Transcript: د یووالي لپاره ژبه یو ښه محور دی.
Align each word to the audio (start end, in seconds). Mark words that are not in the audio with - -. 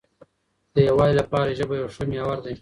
د 0.75 0.75
یووالي 0.87 1.15
لپاره 1.21 1.55
ژبه 1.59 1.75
یو 1.77 1.93
ښه 1.95 2.03
محور 2.11 2.37
دی. 2.45 2.53